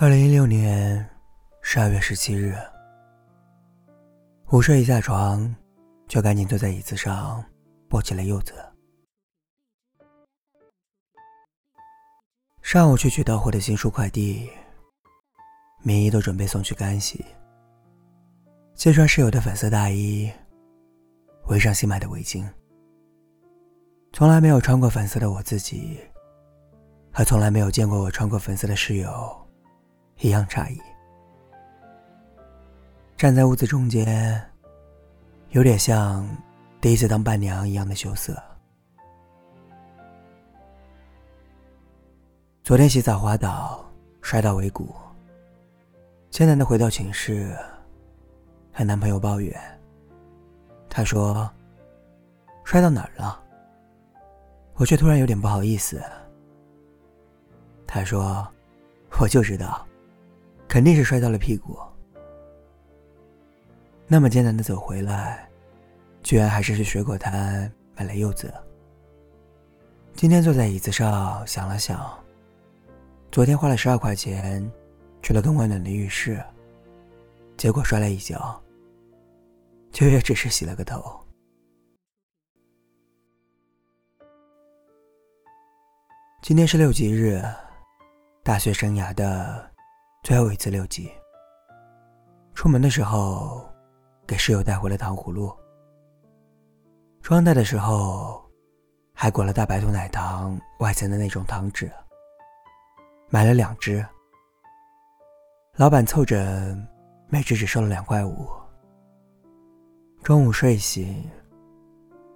[0.00, 1.04] 二零一六年
[1.60, 2.54] 十二月十七日，
[4.52, 5.52] 午睡一下床，
[6.06, 7.44] 就赶紧坐在椅子上
[7.90, 8.54] 剥起了柚子。
[12.62, 14.48] 上午去取到货的新书快递，
[15.82, 17.24] 棉衣都准备送去干洗。
[18.76, 20.30] 揭穿室友的粉色大衣，
[21.48, 22.48] 围上新买的围巾。
[24.12, 25.98] 从来没有穿过粉色的我自己，
[27.12, 29.47] 和从来没有见过我穿过粉色的室友。
[30.20, 30.80] 一样诧异，
[33.16, 34.44] 站在屋子中间，
[35.50, 36.28] 有点像
[36.80, 38.36] 第一次当伴娘一样的羞涩。
[42.64, 43.88] 昨天洗澡滑倒，
[44.20, 44.92] 摔到尾骨。
[46.30, 47.56] 艰难的回到寝室，
[48.72, 49.56] 和男朋友抱怨。
[50.88, 51.48] 他说
[52.64, 53.40] ：“摔到哪儿了？”
[54.74, 56.02] 我却突然有点不好意思。
[57.86, 58.46] 他说
[59.20, 59.84] ：“我就知道。”
[60.68, 61.78] 肯定是摔到了屁股。
[64.06, 65.48] 那么艰难的走回来，
[66.22, 68.52] 居然还是去水果摊买了柚子。
[70.14, 72.06] 今天坐在椅子上想了想，
[73.32, 74.70] 昨天花了十二块钱
[75.22, 76.42] 去了更温暖的浴室，
[77.56, 78.62] 结果摔了一跤，
[79.90, 81.18] 就也只是洗了个头。
[86.42, 87.42] 今天是六级日，
[88.42, 89.67] 大学生涯的。
[90.28, 91.10] 最后一次六级。
[92.52, 93.66] 出门的时候，
[94.26, 95.50] 给室友带回了糖葫芦。
[97.22, 98.44] 装袋的时候，
[99.14, 101.90] 还裹了大白兔奶糖外层的那种糖纸。
[103.30, 104.04] 买了两只。
[105.76, 106.86] 老板凑整，
[107.30, 108.46] 每只只收了两块五。
[110.22, 111.26] 中午睡醒，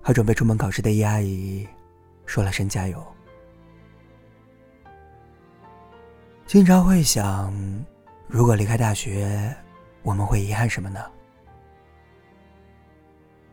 [0.00, 1.66] 和准备出门考试的叶阿姨
[2.24, 3.04] 说了声加油。
[6.50, 7.54] 经常会想，
[8.26, 9.54] 如果离开大学，
[10.02, 11.00] 我们会遗憾什么呢？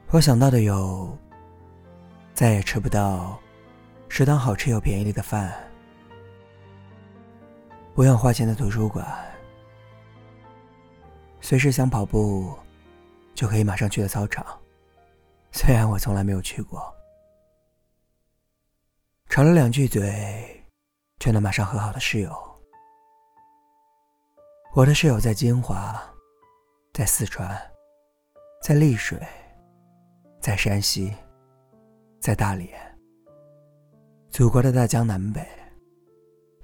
[0.08, 1.16] 我想到的有：
[2.34, 3.40] 再也吃不到
[4.09, 5.53] 食堂好吃又便宜的饭，
[7.94, 9.06] 不用花钱的图书馆，
[11.40, 12.58] 随时想跑步
[13.35, 14.44] 就可以马上去的操场，
[15.52, 16.91] 虽然我从来没有去过，
[19.29, 20.66] 吵了两句嘴
[21.19, 22.56] 却能马上和好的室友。
[24.78, 26.00] 我的室友在金华，
[26.94, 27.60] 在四川，
[28.62, 29.20] 在丽水，
[30.40, 31.12] 在山西，
[32.20, 32.70] 在大连。
[34.30, 35.44] 祖国的大江南北，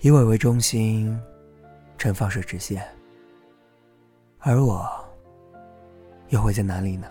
[0.02, 1.20] 以我为中心，
[1.98, 2.88] 呈放射直线。
[4.38, 4.88] 而我，
[6.30, 7.08] 又会在哪里呢？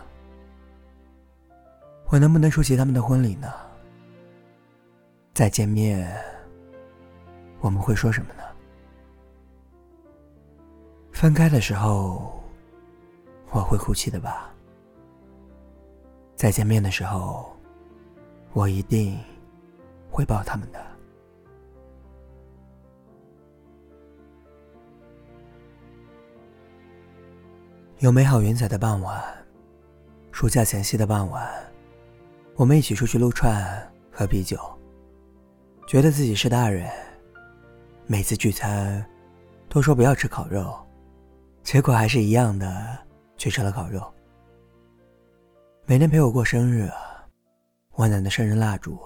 [2.11, 3.53] 我能不能出席他们的婚礼呢？
[5.35, 6.17] 再见面，
[7.59, 8.45] 我们会说什么呢？
[11.13, 12.43] 分开的时候，
[13.51, 14.53] 我会哭泣的吧。
[16.35, 17.55] 再见面的时候，
[18.53, 19.17] 我一定
[20.11, 20.85] 会抱他们的。
[27.99, 29.23] 有美好云彩的傍晚，
[30.33, 31.49] 暑假前夕的傍晚，
[32.57, 34.59] 我们一起出去撸串、喝啤酒，
[35.87, 36.91] 觉得自己是大人。
[38.09, 39.09] 每次聚餐，
[39.69, 40.77] 都说不要吃烤肉。
[41.63, 42.99] 结果还是一样的，
[43.37, 44.13] 去吃了烤肉。
[45.87, 46.91] 每年陪我过生日，
[47.93, 48.99] 温暖的生日蜡烛，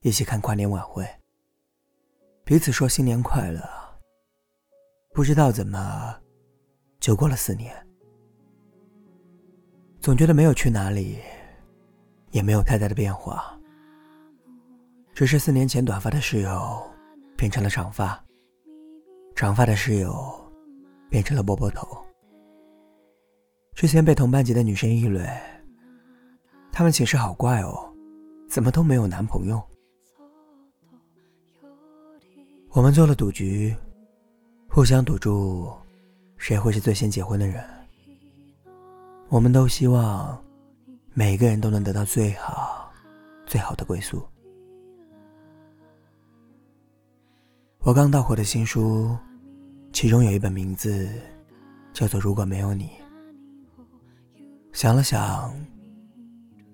[0.00, 1.06] 一起看跨年晚会，
[2.44, 3.60] 彼此说新年快乐。
[5.12, 6.16] 不知道怎么，
[6.98, 7.74] 就过了四年。
[10.00, 11.18] 总觉得没有去哪里，
[12.30, 13.58] 也没有太大的变化，
[15.14, 16.82] 只是四年前短发的室友
[17.36, 18.22] 变成了长发，
[19.36, 20.43] 长发的室友。
[21.14, 21.86] 变成了波波头。
[23.72, 25.24] 之前被同班级的女生议论，
[26.72, 27.88] 他们寝室好怪哦，
[28.48, 29.62] 怎么都没有男朋友。
[32.70, 33.72] 我们做了赌局，
[34.68, 35.72] 互相赌注，
[36.36, 37.64] 谁会是最先结婚的人。
[39.28, 40.36] 我们都希望
[41.12, 42.92] 每个人都能得到最好、
[43.46, 44.20] 最好的归宿。
[47.82, 49.16] 我刚到货的新书。
[49.94, 51.08] 其中有一本名字
[51.92, 52.86] 叫做《如果没有你》。
[54.72, 55.54] 想了想，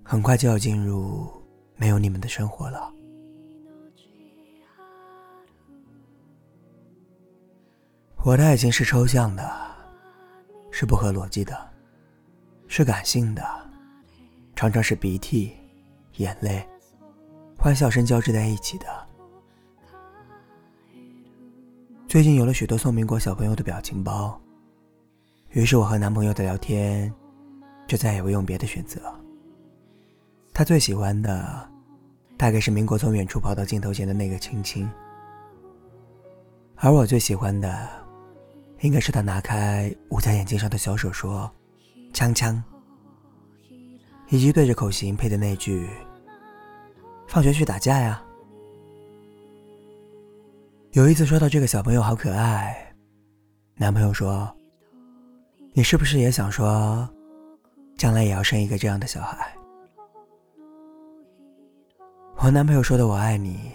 [0.03, 1.31] 很快就要进入
[1.75, 2.91] 没有你们的生活了。
[8.25, 9.47] 我的爱情是抽象的，
[10.71, 11.55] 是不合逻辑的，
[12.67, 13.43] 是感性的，
[14.55, 15.53] 常常是鼻涕、
[16.17, 16.67] 眼泪、
[17.55, 18.87] 欢笑声交织在一起的。
[22.11, 24.37] 最近有了许多送民国小朋友的表情包，
[25.51, 27.09] 于是我和男朋友的聊天
[27.87, 28.99] 就再也不用别的选择。
[30.51, 31.65] 他最喜欢的
[32.37, 34.91] 大概是民国从远处跑到镜头前的那个亲亲，
[36.75, 37.87] 而我最喜欢的
[38.81, 41.49] 应该是他拿开捂在眼睛上的小手说
[42.11, 42.61] “锵锵”，
[44.27, 45.87] 以及对着口型配的那句
[47.25, 48.21] “放学去打架呀”。
[50.93, 52.93] 有一次说到这个小朋友好可爱，
[53.75, 54.53] 男朋友说
[55.71, 57.07] ：“你是不是也想说，
[57.97, 59.55] 将来也要生一个这样的小孩？”
[62.43, 63.71] 我男朋友说的“我爱你”，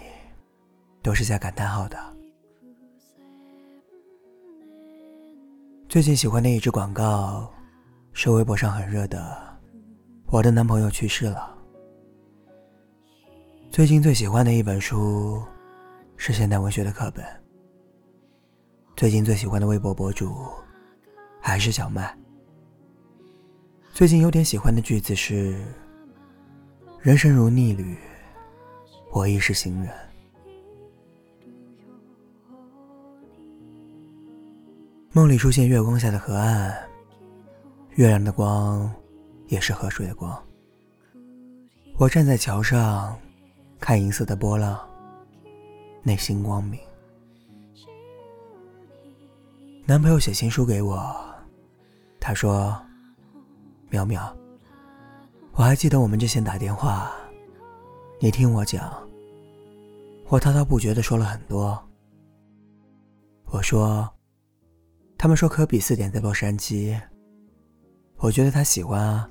[1.01, 1.97] 都是加感叹号的。
[5.89, 7.51] 最近喜欢的一支广告，
[8.13, 9.35] 是微博上很热的。
[10.27, 11.57] 我的男朋友去世了。
[13.71, 15.41] 最近最喜欢的一本书。
[16.17, 17.23] 是现代文学的课本。
[18.95, 20.35] 最近最喜欢的微博博主
[21.39, 22.17] 还是小麦。
[23.93, 25.63] 最近有点喜欢的句子是
[26.99, 27.95] ：“人生如逆旅，
[29.11, 29.93] 我亦是行人。”
[35.13, 36.75] 梦里出现月光下的河岸，
[37.91, 38.91] 月亮的光
[39.47, 40.43] 也是河水的光。
[41.97, 43.17] 我站在桥上，
[43.79, 44.79] 看银色的波浪。
[46.03, 46.79] 内心光明。
[49.85, 51.15] 男朋友写情书给我，
[52.19, 52.77] 他说
[53.89, 54.33] ：“淼淼，
[55.53, 57.11] 我还记得我们之前打电话，
[58.19, 58.91] 你听我讲，
[60.27, 61.81] 我滔滔不绝的说了很多。
[63.45, 64.09] 我说，
[65.17, 66.99] 他们说科比四点在洛杉矶，
[68.17, 69.29] 我觉得他喜欢啊。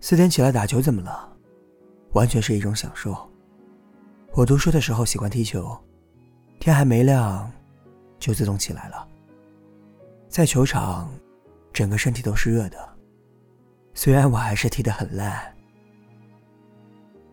[0.00, 1.32] 四点起来打球怎么了？
[2.12, 3.16] 完全是一种享受。”
[4.36, 5.78] 我读书的时候喜欢踢球，
[6.58, 7.48] 天还没亮，
[8.18, 9.06] 就自动起来了。
[10.28, 11.08] 在球场，
[11.72, 12.96] 整个身体都是热的。
[13.94, 15.54] 虽然我还是踢得很烂，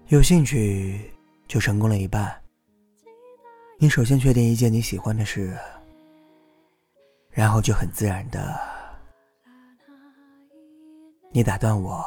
[0.10, 1.12] 有兴趣
[1.48, 2.40] 就成功了一半。
[3.80, 5.58] 你首先确定一件你喜欢的事，
[7.32, 8.56] 然后就很自然的，
[11.32, 12.06] 你打断我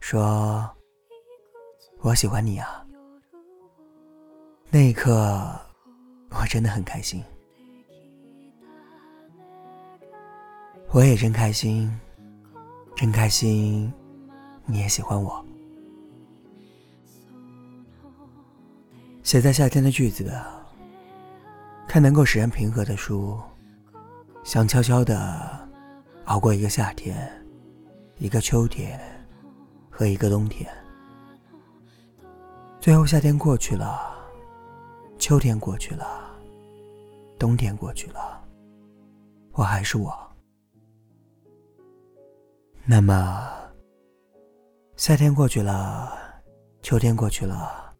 [0.00, 0.68] 说
[2.02, 2.81] ：“我喜欢你啊。”
[4.74, 5.54] 那一刻，
[6.30, 7.22] 我真的很开心。
[10.92, 11.94] 我也真开心，
[12.96, 13.92] 真开心，
[14.64, 15.44] 你也喜欢我。
[19.22, 20.32] 写在夏天的句子，
[21.86, 23.38] 看能够使人平和的书，
[24.42, 25.68] 想悄悄的
[26.24, 27.30] 熬过一个夏天，
[28.16, 28.98] 一个秋天
[29.90, 30.66] 和一个冬天。
[32.80, 34.21] 最后，夏天过去了。
[35.22, 36.36] 秋天过去了，
[37.38, 38.44] 冬天过去了，
[39.52, 40.12] 我还是我。
[42.84, 43.48] 那么，
[44.96, 46.12] 夏天过去了，
[46.82, 47.94] 秋天过去了，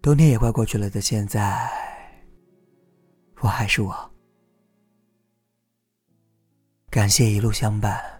[0.00, 1.70] 冬天也快过去了的现在，
[3.42, 3.94] 我还是我。
[6.88, 8.13] 感谢一路相伴。